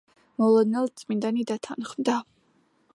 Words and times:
მოულოდნელად 0.43 0.95
წმინდანი 1.03 1.47
დათანხმდა. 1.53 2.21